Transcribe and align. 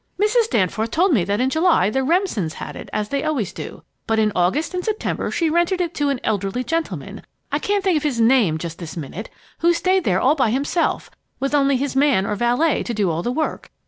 Mrs. 0.19 0.49
Danforth 0.49 0.89
told 0.89 1.13
me 1.13 1.23
that 1.25 1.39
in 1.39 1.51
July 1.51 1.91
the 1.91 2.01
Remsons 2.03 2.53
had 2.53 2.75
it, 2.75 2.89
as 2.91 3.09
they 3.09 3.23
always 3.23 3.53
do. 3.53 3.83
But 4.07 4.17
in 4.17 4.31
August 4.35 4.73
and 4.73 4.83
September 4.83 5.29
she 5.29 5.47
rented 5.47 5.79
it 5.79 5.93
to 5.93 6.09
an 6.09 6.19
elderly 6.23 6.63
gentleman, 6.63 7.21
I 7.51 7.59
can't 7.59 7.83
think 7.83 7.97
of 7.97 8.01
his 8.01 8.19
name, 8.19 8.57
just 8.57 8.79
this 8.79 8.97
minute, 8.97 9.29
who 9.59 9.73
stayed 9.73 10.03
there 10.03 10.19
all 10.19 10.33
by 10.33 10.49
himself, 10.49 11.11
with 11.39 11.53
only 11.53 11.77
his 11.77 11.95
man 11.95 12.25
or 12.25 12.33
valet 12.33 12.81
to 12.81 12.95
do 12.95 13.11
all 13.11 13.21
the 13.21 13.31
work. 13.31 13.69